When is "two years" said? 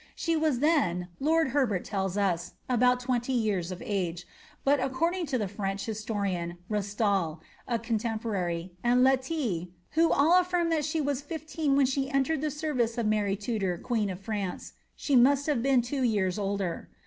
15.83-16.39